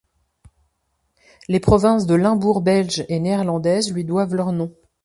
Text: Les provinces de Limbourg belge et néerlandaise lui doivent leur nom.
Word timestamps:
Les 1.47 1.59
provinces 1.59 2.07
de 2.07 2.15
Limbourg 2.15 2.61
belge 2.61 3.05
et 3.07 3.19
néerlandaise 3.19 3.93
lui 3.93 4.03
doivent 4.03 4.33
leur 4.33 4.51
nom. 4.51 4.73